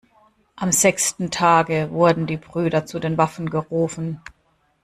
[0.55, 4.19] Am sechsten Tage wurden die Brüder zu den Waffen gerufen.